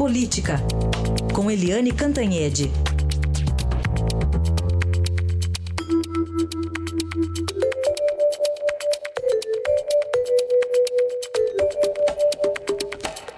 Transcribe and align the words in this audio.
Política, 0.00 0.54
com 1.34 1.50
Eliane 1.50 1.92
Cantanhede. 1.92 2.70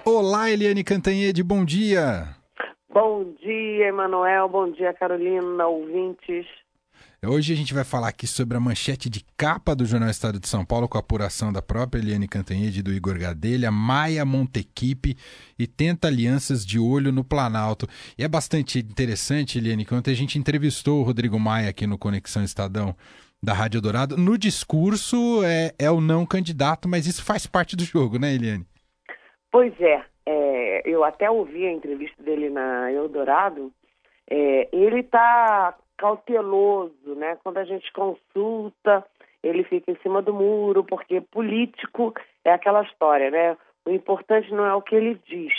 Olá, 0.05 0.49
Eliane 0.49 0.85
Cantanhede, 0.85 1.43
bom 1.43 1.65
dia. 1.65 2.33
Bom 2.89 3.25
dia, 3.41 3.89
Emanuel. 3.89 4.47
Bom 4.47 4.71
dia, 4.71 4.93
Carolina, 4.93 5.67
ouvintes. 5.67 6.47
Hoje 7.25 7.53
a 7.53 7.55
gente 7.55 7.73
vai 7.73 7.85
falar 7.85 8.09
aqui 8.09 8.27
sobre 8.27 8.57
a 8.57 8.59
manchete 8.59 9.09
de 9.09 9.23
capa 9.37 9.73
do 9.73 9.85
Jornal 9.85 10.09
Estado 10.09 10.39
de 10.39 10.47
São 10.47 10.65
Paulo 10.65 10.89
com 10.89 10.97
a 10.97 10.99
apuração 10.99 11.53
da 11.53 11.61
própria 11.61 12.01
Eliane 12.01 12.27
Cantanhede 12.27 12.81
e 12.81 12.83
do 12.83 12.91
Igor 12.91 13.17
Gadelha, 13.17 13.71
Maia 13.71 14.25
Montequipe 14.25 15.15
e 15.57 15.65
tenta 15.65 16.09
alianças 16.09 16.65
de 16.65 16.77
olho 16.77 17.13
no 17.13 17.23
Planalto. 17.23 17.87
E 18.17 18.23
é 18.25 18.27
bastante 18.27 18.79
interessante, 18.79 19.57
Eliane, 19.57 19.85
que 19.85 19.93
ontem 19.95 20.11
a 20.11 20.15
gente 20.15 20.37
entrevistou 20.37 20.99
o 20.99 21.03
Rodrigo 21.03 21.39
Maia 21.39 21.69
aqui 21.69 21.87
no 21.87 21.97
Conexão 21.97 22.43
Estadão 22.43 22.93
da 23.41 23.53
Rádio 23.53 23.81
Dourado. 23.81 24.17
No 24.17 24.37
discurso 24.37 25.43
é, 25.45 25.73
é 25.79 25.89
o 25.89 26.01
não 26.01 26.25
candidato, 26.25 26.89
mas 26.89 27.07
isso 27.07 27.23
faz 27.23 27.47
parte 27.47 27.77
do 27.77 27.85
jogo, 27.85 28.19
né, 28.19 28.33
Eliane? 28.33 28.65
Pois 29.49 29.73
é, 29.79 30.03
é 30.25 30.81
eu 30.85 31.05
até 31.05 31.31
ouvi 31.31 31.65
a 31.65 31.71
entrevista 31.71 32.21
dele 32.21 32.49
na 32.49 32.91
Eldorado. 32.91 33.71
É, 34.29 34.67
ele 34.73 34.99
está 34.99 35.75
cauteloso, 36.03 37.15
né? 37.15 37.37
Quando 37.41 37.59
a 37.59 37.63
gente 37.63 37.89
consulta, 37.93 39.05
ele 39.41 39.63
fica 39.63 39.89
em 39.89 39.97
cima 40.03 40.21
do 40.21 40.33
muro, 40.33 40.83
porque 40.83 41.21
político 41.21 42.13
é 42.43 42.51
aquela 42.51 42.83
história, 42.83 43.31
né? 43.31 43.57
O 43.85 43.89
importante 43.89 44.51
não 44.51 44.65
é 44.65 44.75
o 44.75 44.81
que 44.81 44.93
ele 44.93 45.17
diz, 45.25 45.53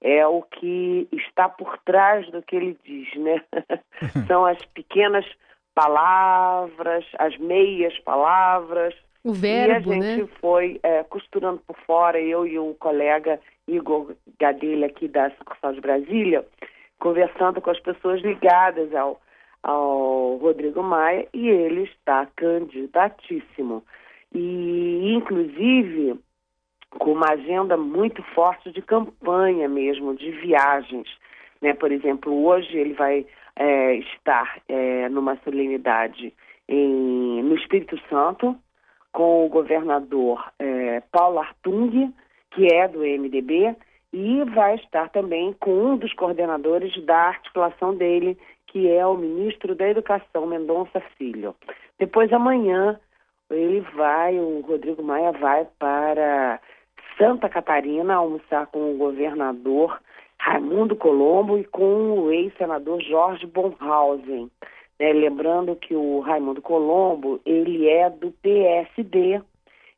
é 0.00 0.26
o 0.26 0.42
que 0.42 1.06
está 1.12 1.48
por 1.48 1.78
trás 1.84 2.28
do 2.32 2.42
que 2.42 2.56
ele 2.56 2.76
diz, 2.84 3.14
né? 3.14 3.40
São 4.26 4.44
as 4.44 4.58
pequenas 4.74 5.24
palavras, 5.72 7.04
as 7.20 7.38
meias 7.38 7.96
palavras. 8.00 8.92
O 9.22 9.32
verbo, 9.32 9.92
e 9.92 9.98
a 9.98 10.02
gente 10.02 10.22
né? 10.22 10.28
foi 10.40 10.80
é, 10.82 11.04
costurando 11.04 11.62
por 11.64 11.76
fora, 11.86 12.20
eu 12.20 12.44
e 12.44 12.58
o 12.58 12.74
colega 12.74 13.38
Igor 13.68 14.16
Gadelha 14.36 14.88
aqui 14.88 15.06
da 15.06 15.30
sucursal 15.30 15.72
de 15.74 15.80
Brasília, 15.80 16.44
conversando 16.98 17.60
com 17.60 17.70
as 17.70 17.78
pessoas 17.78 18.20
ligadas 18.22 18.92
ao, 18.92 19.20
ao 19.62 20.36
Rodrigo 20.36 20.82
Maia 20.82 21.26
e 21.32 21.48
ele 21.48 21.82
está 21.84 22.26
candidatíssimo. 22.36 23.82
E, 24.34 25.14
inclusive, 25.14 26.18
com 26.98 27.12
uma 27.12 27.30
agenda 27.30 27.76
muito 27.76 28.22
forte 28.34 28.70
de 28.70 28.82
campanha 28.82 29.68
mesmo, 29.68 30.14
de 30.14 30.30
viagens. 30.30 31.08
Né? 31.60 31.74
Por 31.74 31.90
exemplo, 31.92 32.44
hoje 32.44 32.76
ele 32.76 32.94
vai 32.94 33.26
é, 33.56 33.94
estar 33.96 34.58
é, 34.68 35.08
numa 35.08 35.36
solenidade 35.44 36.32
em, 36.68 37.42
no 37.42 37.54
Espírito 37.56 37.98
Santo 38.08 38.56
com 39.12 39.46
o 39.46 39.48
governador 39.48 40.44
é, 40.58 41.00
Paulo 41.10 41.38
Artung, 41.38 42.12
que 42.50 42.66
é 42.66 42.86
do 42.86 43.00
MDB, 43.00 43.74
e 44.12 44.44
vai 44.44 44.76
estar 44.76 45.08
também 45.10 45.54
com 45.54 45.70
um 45.70 45.96
dos 45.96 46.12
coordenadores 46.12 46.92
da 47.04 47.28
articulação 47.28 47.94
dele, 47.94 48.38
que 48.76 48.90
é 48.90 49.06
o 49.06 49.16
ministro 49.16 49.74
da 49.74 49.88
Educação, 49.88 50.46
Mendonça 50.46 51.00
Filho. 51.16 51.56
Depois, 51.98 52.30
amanhã, 52.30 53.00
ele 53.48 53.80
vai, 53.80 54.38
o 54.38 54.60
Rodrigo 54.60 55.02
Maia 55.02 55.32
vai 55.32 55.66
para 55.78 56.60
Santa 57.16 57.48
Catarina 57.48 58.16
almoçar 58.16 58.66
com 58.66 58.92
o 58.92 58.98
governador 58.98 59.98
Raimundo 60.38 60.94
Colombo 60.94 61.56
e 61.56 61.64
com 61.64 62.20
o 62.20 62.30
ex-senador 62.30 63.00
Jorge 63.00 63.46
Bonhausen. 63.46 64.50
Né? 65.00 65.12
Lembrando 65.14 65.74
que 65.74 65.94
o 65.94 66.20
Raimundo 66.20 66.60
Colombo, 66.60 67.40
ele 67.46 67.88
é 67.88 68.10
do 68.10 68.30
PSD, 68.30 69.40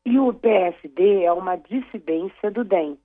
e 0.07 0.21
o 0.21 0.33
PSD 0.33 1.25
é 1.25 1.33
uma 1.33 1.57
dissidência 1.57 2.49
do 2.49 2.63
DEM. 2.63 2.97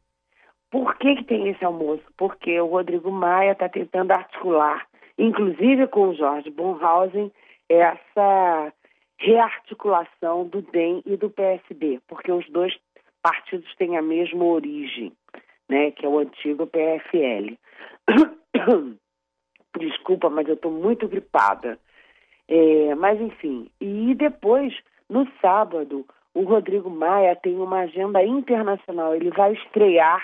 Por 0.70 0.96
que, 1.00 1.16
que 1.16 1.24
tem 1.24 1.50
esse 1.50 1.66
almoço? 1.66 2.04
Porque 2.16 2.62
o 2.62 2.68
Rodrigo 2.68 3.10
Maia 3.12 3.54
está 3.54 3.68
tentando 3.68 4.12
articular 4.12 4.86
inclusive 5.18 5.88
com 5.88 6.10
o 6.10 6.16
Jorge 6.16 6.50
Bonhausen, 6.50 7.32
essa 7.70 8.74
rearticulação 9.18 10.46
do 10.48 10.62
DEM 10.62 11.02
e 11.06 11.16
do 11.16 11.30
PSB, 11.30 12.02
porque 12.08 12.32
os 12.32 12.48
dois 12.50 12.76
partidos 13.22 13.74
têm 13.76 13.98
a 13.98 14.02
mesma 14.02 14.44
origem, 14.44 15.14
né, 15.70 15.92
que 15.92 16.06
é 16.06 16.10
o 16.10 16.20
antigo 16.20 16.68
PFL. 16.68 17.56
Desculpa, 19.80 20.30
mas 20.30 20.48
eu 20.48 20.56
estou 20.56 20.72
muito 20.72 21.08
gripada. 21.08 21.80
É, 22.48 22.94
mas, 22.96 23.20
enfim, 23.20 23.70
e 23.80 24.14
depois, 24.14 24.74
no 25.10 25.26
sábado, 25.42 26.06
o 26.34 26.44
Rodrigo 26.44 26.90
Maia 26.90 27.36
tem 27.36 27.56
uma 27.58 27.80
agenda 27.80 28.22
internacional. 28.24 29.16
Ele 29.16 29.32
vai 29.32 29.54
estrear 29.54 30.22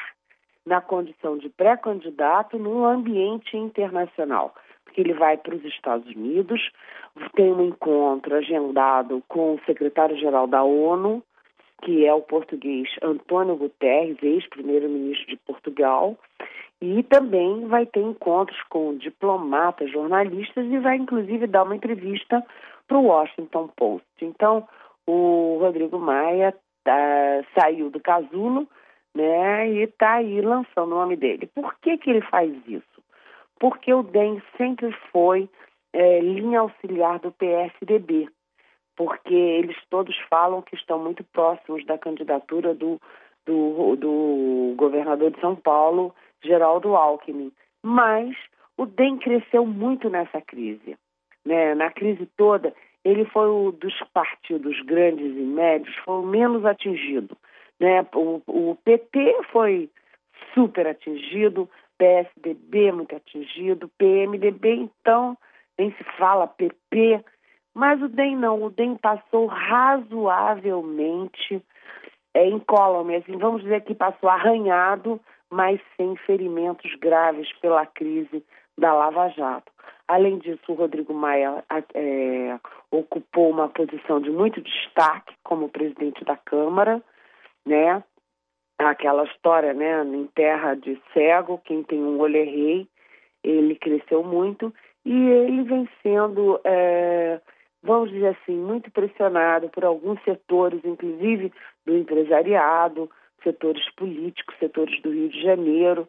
na 0.65 0.81
condição 0.81 1.37
de 1.37 1.49
pré-candidato 1.49 2.59
num 2.59 2.85
ambiente 2.85 3.55
internacional 3.55 4.53
ele 5.01 5.13
vai 5.13 5.37
para 5.37 5.55
os 5.55 5.63
Estados 5.65 6.07
Unidos, 6.15 6.61
tem 7.35 7.51
um 7.51 7.65
encontro 7.65 8.35
agendado 8.35 9.23
com 9.27 9.55
o 9.55 9.59
secretário-geral 9.65 10.47
da 10.47 10.63
ONU, 10.63 11.23
que 11.81 12.05
é 12.05 12.13
o 12.13 12.21
português 12.21 12.89
Antônio 13.01 13.55
Guterres, 13.55 14.17
ex-primeiro-ministro 14.21 15.27
de 15.27 15.37
Portugal, 15.37 16.17
e 16.81 17.03
também 17.03 17.67
vai 17.67 17.85
ter 17.85 18.01
encontros 18.01 18.61
com 18.69 18.95
diplomatas, 18.95 19.91
jornalistas 19.91 20.65
e 20.65 20.77
vai 20.79 20.95
inclusive 20.97 21.47
dar 21.47 21.63
uma 21.63 21.75
entrevista 21.75 22.43
para 22.87 22.97
o 22.97 23.05
Washington 23.05 23.69
Post. 23.75 24.07
Então, 24.21 24.67
o 25.05 25.57
Rodrigo 25.59 25.99
Maia 25.99 26.55
tá, 26.83 27.43
saiu 27.57 27.89
do 27.89 27.99
casulo 27.99 28.67
né, 29.13 29.69
e 29.69 29.83
está 29.83 30.15
aí 30.15 30.41
lançando 30.41 30.93
o 30.93 30.99
nome 30.99 31.15
dele. 31.15 31.49
Por 31.53 31.75
que, 31.81 31.97
que 31.97 32.09
ele 32.09 32.21
faz 32.21 32.51
isso? 32.67 32.98
Porque 33.59 33.93
o 33.93 34.03
DEM 34.03 34.41
sempre 34.57 34.91
foi 35.11 35.49
é, 35.93 36.19
linha 36.21 36.61
auxiliar 36.61 37.19
do 37.19 37.31
PSDB, 37.31 38.29
porque 38.95 39.33
eles 39.33 39.77
todos 39.89 40.17
falam 40.29 40.61
que 40.61 40.75
estão 40.75 40.99
muito 40.99 41.23
próximos 41.25 41.85
da 41.85 41.97
candidatura 41.97 42.73
do, 42.73 42.99
do, 43.45 43.95
do 43.95 44.73
governador 44.75 45.31
de 45.31 45.39
São 45.39 45.55
Paulo, 45.55 46.13
Geraldo 46.43 46.95
Alckmin. 46.95 47.51
Mas 47.83 48.35
o 48.77 48.85
DEM 48.85 49.17
cresceu 49.17 49.65
muito 49.65 50.09
nessa 50.09 50.41
crise. 50.41 50.97
Né? 51.45 51.73
Na 51.75 51.91
crise 51.91 52.25
toda, 52.37 52.73
ele 53.03 53.25
foi 53.25 53.47
o 53.47 53.71
dos 53.71 53.93
partidos 54.13 54.79
grandes 54.81 55.25
e 55.25 55.41
médios, 55.41 55.95
foi 56.05 56.15
o 56.15 56.25
menos 56.25 56.65
atingido. 56.65 57.35
Né? 57.79 58.05
O, 58.13 58.41
o 58.47 58.75
PT 58.83 59.43
foi 59.51 59.89
super 60.53 60.87
atingido, 60.87 61.69
PSDB 61.99 62.91
muito 62.91 63.15
atingido, 63.15 63.87
PMDB 63.97 64.73
então 64.73 65.37
nem 65.77 65.91
se 65.91 66.03
fala 66.17 66.47
PP, 66.47 67.23
mas 67.73 68.01
o 68.01 68.09
DEM 68.09 68.35
não, 68.35 68.63
o 68.63 68.71
DEM 68.71 68.97
passou 68.97 69.45
razoavelmente 69.45 71.63
é, 72.33 72.47
incólume, 72.47 73.17
assim, 73.17 73.37
vamos 73.37 73.61
dizer 73.61 73.83
que 73.83 73.93
passou 73.93 74.29
arranhado, 74.29 75.21
mas 75.49 75.79
sem 75.95 76.15
ferimentos 76.17 76.93
graves 76.95 77.49
pela 77.59 77.85
crise 77.85 78.43
da 78.77 78.93
Lava 78.93 79.29
Jato. 79.29 79.71
Além 80.07 80.39
disso, 80.39 80.63
o 80.69 80.73
Rodrigo 80.73 81.13
Maia 81.13 81.63
é, 81.93 82.59
ocupou 82.91 83.51
uma 83.51 83.69
posição 83.69 84.19
de 84.19 84.31
muito 84.31 84.59
destaque 84.61 85.35
como 85.43 85.69
presidente 85.69 86.25
da 86.25 86.35
Câmara, 86.35 87.01
né? 87.65 88.03
Aquela 88.87 89.25
história, 89.25 89.73
né? 89.73 90.03
Em 90.03 90.25
terra 90.27 90.73
de 90.73 90.99
cego, 91.13 91.61
quem 91.65 91.83
tem 91.83 91.99
um 92.01 92.19
olho 92.19 92.37
é 92.37 92.43
rei. 92.43 92.87
Ele 93.43 93.75
cresceu 93.75 94.23
muito 94.23 94.73
e 95.05 95.13
ele 95.13 95.63
vem 95.63 95.89
sendo, 96.01 96.59
é, 96.63 97.39
vamos 97.83 98.09
dizer 98.09 98.37
assim, 98.41 98.55
muito 98.55 98.91
pressionado 98.91 99.69
por 99.69 99.85
alguns 99.85 100.21
setores, 100.23 100.83
inclusive 100.83 101.51
do 101.85 101.95
empresariado, 101.95 103.09
setores 103.43 103.83
políticos, 103.95 104.55
setores 104.59 105.01
do 105.01 105.11
Rio 105.11 105.29
de 105.29 105.41
Janeiro, 105.41 106.07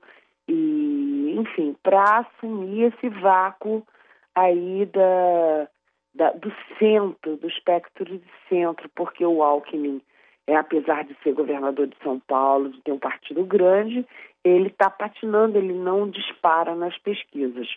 e, 0.49 1.37
enfim, 1.39 1.77
para 1.83 2.19
assumir 2.19 2.93
esse 2.93 3.09
vácuo 3.09 3.87
aí 4.35 4.87
da, 4.87 5.69
da, 6.15 6.33
do 6.33 6.53
centro, 6.79 7.37
do 7.37 7.49
espectro 7.49 8.05
de 8.05 8.23
centro, 8.49 8.89
porque 8.97 9.25
o 9.25 9.43
Alckmin 9.43 10.03
é, 10.51 10.57
apesar 10.57 11.05
de 11.05 11.17
ser 11.23 11.33
governador 11.33 11.87
de 11.87 11.97
São 12.03 12.19
Paulo, 12.19 12.71
de 12.71 12.81
ter 12.83 12.91
um 12.91 12.99
partido 12.99 13.45
grande, 13.45 14.05
ele 14.43 14.67
está 14.67 14.91
patinando, 14.91 15.57
ele 15.57 15.73
não 15.73 16.11
dispara 16.11 16.75
nas 16.75 16.99
pesquisas. 16.99 17.69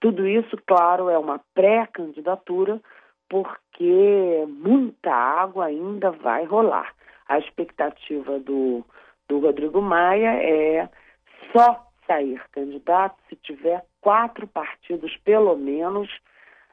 Tudo 0.00 0.24
isso, 0.24 0.56
claro, 0.64 1.08
é 1.08 1.18
uma 1.18 1.40
pré-candidatura, 1.52 2.80
porque 3.28 4.44
muita 4.46 5.12
água 5.12 5.66
ainda 5.66 6.12
vai 6.12 6.44
rolar. 6.44 6.94
A 7.28 7.40
expectativa 7.40 8.38
do, 8.38 8.84
do 9.28 9.40
Rodrigo 9.40 9.82
Maia 9.82 10.30
é 10.44 10.88
só 11.50 11.84
sair 12.06 12.40
candidato 12.52 13.16
se 13.28 13.34
tiver 13.34 13.84
quatro 14.00 14.46
partidos, 14.46 15.16
pelo 15.24 15.56
menos, 15.56 16.08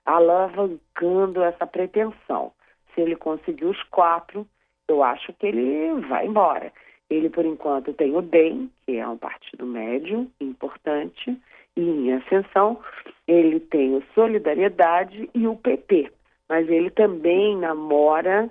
alavancando 0.05 1.41
essa 1.41 1.65
pretensão. 1.65 2.51
Se 2.93 3.01
ele 3.01 3.15
conseguir 3.15 3.65
os 3.65 3.81
quatro, 3.85 4.45
eu 4.91 5.03
acho 5.03 5.33
que 5.33 5.47
ele 5.47 6.01
vai 6.07 6.27
embora. 6.27 6.71
Ele, 7.09 7.29
por 7.29 7.45
enquanto, 7.45 7.93
tem 7.93 8.15
o 8.15 8.21
DEM, 8.21 8.69
que 8.85 8.97
é 8.97 9.07
um 9.07 9.17
partido 9.17 9.65
médio, 9.65 10.29
importante, 10.39 11.35
e 11.75 11.81
em 11.81 12.13
ascensão. 12.13 12.79
Ele 13.27 13.59
tem 13.59 13.95
o 13.95 14.03
Solidariedade 14.13 15.29
e 15.33 15.47
o 15.47 15.55
PP. 15.55 16.11
Mas 16.47 16.67
ele 16.69 16.89
também 16.91 17.57
namora 17.57 18.49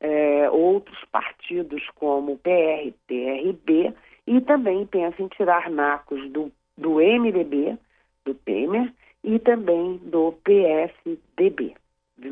é, 0.00 0.50
outros 0.50 0.98
partidos, 1.10 1.82
como 1.94 2.32
o 2.32 2.38
PRTRB, 2.38 3.94
e 4.26 4.40
também 4.42 4.86
pensa 4.86 5.22
em 5.22 5.28
tirar 5.28 5.70
nacos 5.70 6.30
do, 6.30 6.50
do 6.76 6.96
MDB, 6.96 7.78
do 8.24 8.34
Temer, 8.34 8.92
e 9.22 9.38
também 9.38 9.98
do 10.04 10.32
PSDB. 10.44 11.74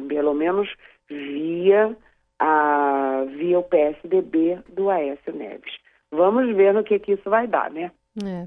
Pelo 0.09 0.35
menos 0.35 0.69
via 1.09 1.97
a, 2.39 3.02
via 3.27 3.59
o 3.59 3.63
PSDB 3.63 4.61
do 4.69 4.91
Aécio 4.91 5.35
Neves. 5.35 5.73
Vamos 6.11 6.55
ver 6.55 6.75
no 6.75 6.85
que, 6.85 6.99
que 6.99 7.13
isso 7.13 7.29
vai 7.29 7.47
dar, 7.47 7.71
né? 7.71 7.91
É. 8.23 8.47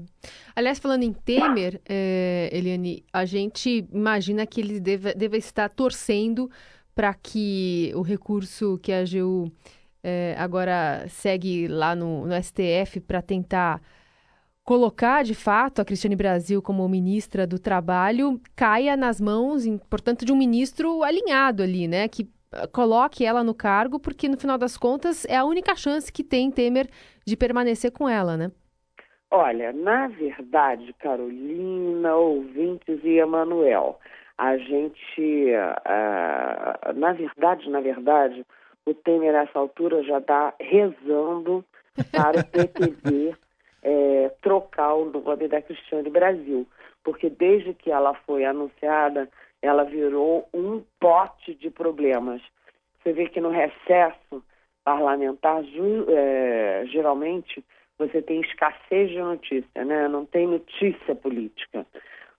Aliás, 0.54 0.78
falando 0.78 1.02
em 1.02 1.12
Temer, 1.12 1.80
é, 1.88 2.48
Eliane, 2.52 3.04
a 3.12 3.24
gente 3.24 3.84
imagina 3.92 4.46
que 4.46 4.60
ele 4.60 4.78
deva, 4.78 5.12
deva 5.12 5.36
estar 5.36 5.68
torcendo 5.68 6.48
para 6.94 7.12
que 7.12 7.92
o 7.96 8.02
recurso 8.02 8.78
que 8.80 8.92
a 8.92 9.00
AGU 9.00 9.52
é, 10.02 10.36
agora 10.38 11.04
segue 11.08 11.66
lá 11.66 11.96
no, 11.96 12.26
no 12.26 12.42
STF 12.42 13.00
para 13.00 13.20
tentar 13.20 13.82
colocar 14.62 15.22
de 15.24 15.34
fato 15.34 15.80
a 15.80 15.84
Cristiane 15.84 16.16
Brasil 16.16 16.62
como 16.62 16.88
ministra 16.88 17.46
do 17.46 17.58
Trabalho 17.58 18.40
caia 18.54 18.96
nas 18.96 19.20
mãos, 19.20 19.64
portanto, 19.90 20.24
de 20.24 20.32
um 20.32 20.36
ministro 20.36 21.02
alinhado 21.02 21.62
ali, 21.62 21.86
né? 21.88 22.08
Que 22.08 22.28
coloque 22.72 23.24
ela 23.24 23.42
no 23.42 23.54
cargo, 23.54 23.98
porque 23.98 24.28
no 24.28 24.38
final 24.38 24.58
das 24.58 24.76
contas 24.76 25.24
é 25.26 25.36
a 25.36 25.44
única 25.44 25.74
chance 25.74 26.12
que 26.12 26.24
tem 26.24 26.50
Temer 26.50 26.88
de 27.26 27.36
permanecer 27.36 27.90
com 27.90 28.08
ela, 28.08 28.36
né? 28.36 28.50
Olha, 29.30 29.72
na 29.72 30.06
verdade, 30.06 30.92
Carolina, 31.00 32.14
ouvintes 32.14 33.00
e 33.02 33.18
Emanuel, 33.18 33.98
a 34.38 34.56
gente, 34.56 35.52
uh, 35.52 36.92
na 36.94 37.12
verdade, 37.12 37.68
na 37.68 37.80
verdade, 37.80 38.46
o 38.86 38.94
Temer 38.94 39.32
nessa 39.32 39.58
altura 39.58 40.02
já 40.04 40.18
está 40.18 40.54
rezando 40.60 41.64
para 42.12 42.40
o 42.40 42.44
PTB 42.52 43.34
é, 43.82 44.30
trocar 44.42 44.94
o 44.94 45.04
nome 45.06 45.48
da 45.48 45.62
Cristiane 45.62 46.10
Brasil, 46.10 46.66
porque 47.04 47.30
desde 47.30 47.72
que 47.72 47.90
ela 47.90 48.14
foi 48.26 48.44
anunciada, 48.44 49.28
ela 49.66 49.84
virou 49.84 50.48
um 50.52 50.82
pote 51.00 51.54
de 51.54 51.70
problemas. 51.70 52.40
Você 53.02 53.12
vê 53.12 53.28
que 53.28 53.40
no 53.40 53.50
recesso 53.50 54.42
parlamentar, 54.84 55.62
é, 56.08 56.84
geralmente, 56.86 57.64
você 57.98 58.22
tem 58.22 58.40
escassez 58.40 59.10
de 59.10 59.18
notícia, 59.18 59.84
né? 59.84 60.08
não 60.08 60.24
tem 60.24 60.46
notícia 60.46 61.14
política. 61.14 61.86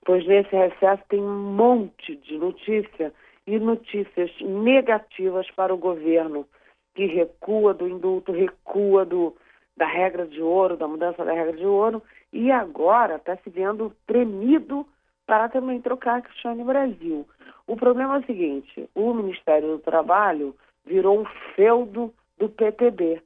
Pois 0.05 0.25
nesse 0.25 0.55
recesso 0.55 1.03
tem 1.09 1.21
um 1.21 1.53
monte 1.53 2.15
de 2.15 2.37
notícia 2.37 3.13
e 3.45 3.59
notícias 3.59 4.31
negativas 4.41 5.49
para 5.51 5.73
o 5.73 5.77
governo, 5.77 6.47
que 6.95 7.05
recua 7.05 7.73
do 7.73 7.87
indulto, 7.87 8.31
recua 8.31 9.05
do, 9.05 9.35
da 9.75 9.85
regra 9.85 10.25
de 10.25 10.41
ouro, 10.41 10.77
da 10.77 10.87
mudança 10.87 11.23
da 11.23 11.33
regra 11.33 11.53
de 11.53 11.65
ouro, 11.65 12.01
e 12.31 12.51
agora 12.51 13.15
está 13.15 13.35
se 13.37 13.49
vendo 13.49 13.93
tremido 14.05 14.85
para 15.27 15.49
também 15.49 15.81
trocar 15.81 16.17
a 16.17 16.21
Cristiane 16.21 16.63
Brasil. 16.63 17.27
O 17.67 17.75
problema 17.75 18.15
é 18.15 18.19
o 18.19 18.25
seguinte: 18.25 18.89
o 18.95 19.13
Ministério 19.13 19.67
do 19.67 19.79
Trabalho 19.79 20.55
virou 20.85 21.21
um 21.21 21.25
feudo 21.53 22.11
do 22.39 22.49
PTB. 22.49 23.21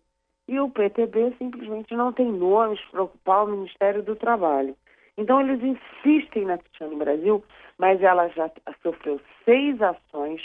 E 0.48 0.60
o 0.60 0.70
PTB 0.70 1.36
simplesmente 1.38 1.96
não 1.96 2.12
tem 2.12 2.30
nomes 2.30 2.82
para 2.90 3.04
ocupar 3.04 3.46
o 3.46 3.52
Ministério 3.52 4.04
do 4.04 4.16
Trabalho. 4.16 4.76
Então 5.18 5.40
eles 5.40 5.62
insistem 5.64 6.46
na 6.46 6.58
Cristiane 6.58 6.96
Brasil, 6.96 7.44
mas 7.78 8.02
ela 8.02 8.28
já 8.30 8.50
sofreu 8.82 9.22
seis 9.46 9.80
ações 9.82 10.42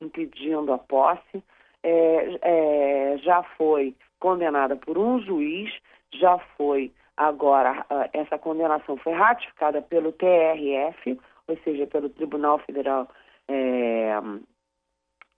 impedindo 0.00 0.72
a 0.72 0.78
posse, 0.78 1.42
é, 1.82 2.38
é, 2.42 3.18
já 3.18 3.42
foi 3.56 3.94
condenada 4.18 4.74
por 4.76 4.96
um 4.96 5.20
juiz, 5.20 5.70
já 6.12 6.38
foi 6.56 6.90
agora, 7.16 7.86
essa 8.12 8.38
condenação 8.38 8.96
foi 8.96 9.12
ratificada 9.12 9.80
pelo 9.82 10.12
TRF, 10.12 11.18
ou 11.46 11.56
seja, 11.58 11.86
pelo 11.86 12.08
Tribunal 12.08 12.58
Federal, 12.60 13.08
é, 13.48 14.14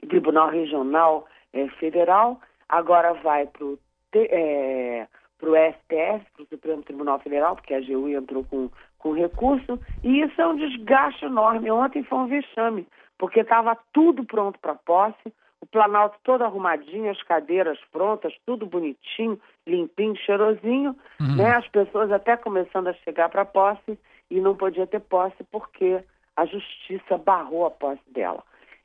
Tribunal 0.08 0.48
Regional 0.50 1.26
é, 1.52 1.68
Federal, 1.70 2.40
agora 2.68 3.12
vai 3.14 3.46
para 3.46 3.64
o 3.64 3.78
é, 4.14 5.06
o 5.42 5.54
STF, 5.54 6.24
para 6.32 6.42
o 6.42 6.46
Supremo 6.48 6.82
Tribunal 6.82 7.18
Federal, 7.20 7.56
porque 7.56 7.74
a 7.74 7.78
AGU 7.78 8.08
entrou 8.08 8.44
com, 8.44 8.70
com 8.98 9.12
recurso, 9.12 9.78
e 10.02 10.22
isso 10.22 10.40
é 10.40 10.46
um 10.46 10.56
desgaste 10.56 11.24
enorme. 11.24 11.70
Ontem 11.70 12.02
foi 12.04 12.18
um 12.18 12.26
vexame, 12.26 12.86
porque 13.18 13.40
estava 13.40 13.76
tudo 13.92 14.24
pronto 14.24 14.58
para 14.58 14.74
posse, 14.74 15.32
o 15.60 15.66
Planalto 15.66 16.18
todo 16.22 16.44
arrumadinho, 16.44 17.10
as 17.10 17.22
cadeiras 17.22 17.78
prontas, 17.90 18.34
tudo 18.44 18.66
bonitinho, 18.66 19.40
limpinho, 19.66 20.16
cheirosinho, 20.16 20.96
uhum. 21.20 21.36
né? 21.36 21.56
as 21.56 21.66
pessoas 21.68 22.12
até 22.12 22.36
começando 22.36 22.88
a 22.88 22.94
chegar 22.94 23.28
para 23.28 23.44
posse, 23.44 23.98
e 24.30 24.40
não 24.40 24.56
podia 24.56 24.86
ter 24.86 25.00
posse 25.00 25.44
porque 25.50 26.02
a 26.36 26.44
justiça 26.46 27.16
barrou 27.16 27.66
a 27.66 27.70
posse 27.70 28.02
dela. 28.08 28.42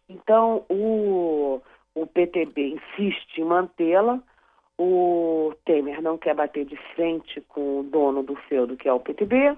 Então, 0.08 0.66
o, 0.70 1.62
o 1.96 2.08
PTB 2.08 2.76
insiste 2.76 3.40
em 3.40 3.46
mantê-la, 3.46 4.20
o 4.78 5.54
Temer 5.66 6.02
não 6.02 6.18
quer 6.18 6.36
bater 6.36 6.66
de 6.66 6.78
frente 6.96 7.42
com 7.42 7.80
o 7.80 7.84
dono 7.84 8.24
do 8.24 8.36
feudo, 8.36 8.78
que 8.78 8.88
é 8.88 8.94
o 8.94 9.00
PTB, 9.00 9.58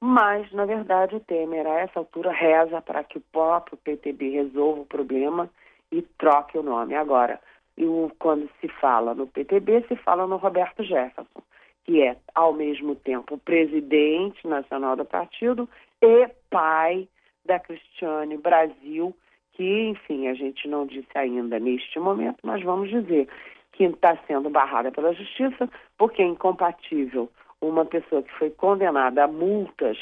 mas, 0.00 0.50
na 0.52 0.64
verdade, 0.64 1.16
o 1.16 1.20
Temer, 1.20 1.66
a 1.66 1.80
essa 1.80 1.98
altura, 1.98 2.30
reza 2.30 2.80
para 2.80 3.02
que 3.02 3.18
o 3.18 3.24
próprio 3.32 3.76
PTB 3.78 4.30
resolva 4.30 4.82
o 4.82 4.86
problema 4.86 5.50
e 5.90 6.02
troque 6.02 6.58
o 6.58 6.62
nome. 6.62 6.94
Agora, 6.94 7.40
o, 7.78 8.10
quando 8.18 8.48
se 8.60 8.68
fala 8.68 9.14
no 9.14 9.26
PTB, 9.26 9.84
se 9.88 9.96
fala 9.96 10.26
no 10.26 10.36
Roberto 10.36 10.82
Jefferson, 10.82 11.42
que 11.84 12.02
é, 12.02 12.16
ao 12.34 12.52
mesmo 12.52 12.94
tempo, 12.94 13.38
presidente 13.38 14.46
nacional 14.46 14.96
do 14.96 15.04
partido 15.04 15.68
e 16.02 16.28
pai 16.50 17.08
da 17.44 17.58
Cristiane 17.58 18.36
Brasil, 18.36 19.16
que, 19.52 19.88
enfim, 19.88 20.28
a 20.28 20.34
gente 20.34 20.68
não 20.68 20.86
disse 20.86 21.16
ainda 21.16 21.58
neste 21.58 21.98
momento, 21.98 22.38
mas 22.42 22.62
vamos 22.62 22.90
dizer 22.90 23.28
que 23.72 23.84
está 23.84 24.16
sendo 24.26 24.50
barrada 24.50 24.90
pela 24.90 25.12
justiça, 25.14 25.68
porque 25.96 26.22
é 26.22 26.26
incompatível 26.26 27.30
uma 27.60 27.84
pessoa 27.84 28.22
que 28.22 28.32
foi 28.34 28.50
condenada 28.50 29.24
a 29.24 29.28
multas 29.28 29.96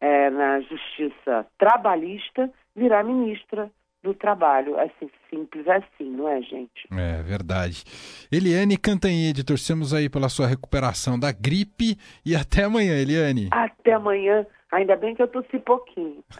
é, 0.00 0.30
na 0.30 0.60
justiça 0.60 1.46
trabalhista 1.58 2.50
virar 2.74 3.04
ministra 3.04 3.70
do 4.04 4.14
trabalho. 4.14 4.78
Assim, 4.78 5.10
simples 5.28 5.66
assim, 5.66 6.10
não 6.10 6.28
é, 6.28 6.40
gente? 6.42 6.86
É 6.92 7.22
verdade. 7.22 7.82
Eliane 8.30 8.76
Cantanhede, 8.76 9.42
torcemos 9.42 9.92
aí 9.92 10.08
pela 10.08 10.28
sua 10.28 10.46
recuperação 10.46 11.18
da 11.18 11.32
gripe 11.32 11.96
e 12.24 12.36
até 12.36 12.64
amanhã, 12.64 12.94
Eliane. 12.94 13.48
Até 13.50 13.94
amanhã. 13.94 14.46
Ainda 14.70 14.96
bem 14.96 15.14
que 15.14 15.22
eu 15.22 15.28
tossi 15.28 15.58
pouquinho. 15.58 16.22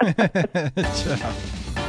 Tchau. 0.75 1.84